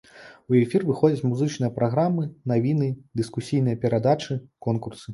[0.53, 2.23] У эфір выходзяць музычныя праграмы,
[2.55, 2.91] навіны,
[3.23, 5.07] дыскусійныя перадачы, конкурсы.